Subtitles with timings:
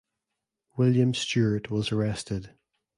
[0.77, 2.55] William Stewart was arrested.